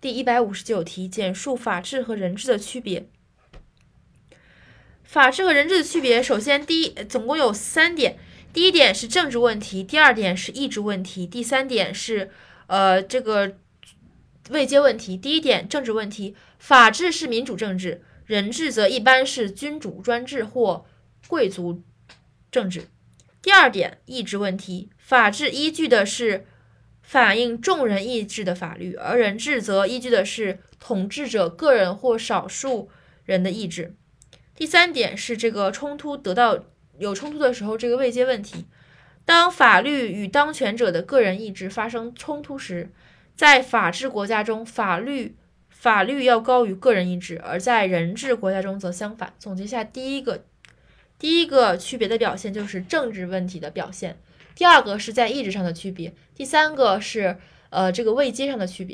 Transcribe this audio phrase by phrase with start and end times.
[0.00, 3.06] 第一百五十九题，简述法治和人治的区别。
[5.04, 8.16] 法治和人治的区别，首先第一，总共有三点。
[8.52, 12.30] 第一点是政治问题，第二点是意志问题，第三点是
[12.68, 13.56] 呃这个
[14.48, 15.18] 位阶问题。
[15.18, 20.86] 第一点政治问题，法治是民主政治，人治则一般是君主专制或
[21.28, 21.82] 贵族
[22.50, 22.88] 政治。
[23.42, 26.46] 第二点意志问题，法治依据的是
[27.10, 32.88] 反映众人意志的法律，而人治则依据的是统治者个人或少数
[33.24, 33.96] 人的意志。
[34.54, 36.66] 第三点是这个冲突得到。
[36.98, 38.64] 有冲突的时候，这个位阶问题，
[39.24, 42.92] 当法律与当权者的个人意志发生冲突时，
[43.34, 45.34] 在法治国家中，法律
[45.68, 49.34] 法律要高于个人意志；而在人治国家中则相反。
[49.36, 50.44] 总结下，第一个
[51.18, 54.16] 第一个区别的表现就是政治问题的表现，
[54.60, 57.38] 第二个是在意志上的区别，第三个是
[57.70, 58.88] 呃这个位阶上的区别。